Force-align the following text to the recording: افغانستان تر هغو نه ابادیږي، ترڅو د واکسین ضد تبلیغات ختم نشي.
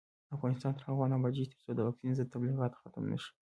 افغانستان 0.35 0.71
تر 0.77 0.83
هغو 0.89 1.05
نه 1.11 1.15
ابادیږي، 1.19 1.51
ترڅو 1.51 1.71
د 1.75 1.79
واکسین 1.87 2.11
ضد 2.17 2.27
تبلیغات 2.33 2.73
ختم 2.81 3.03
نشي. 3.11 3.31